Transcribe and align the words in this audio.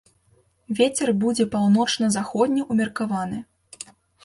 Вецер 0.79 1.11
будзе 1.25 1.45
паўночна-заходні 1.57 2.67
ўмеркаваны. 2.73 3.37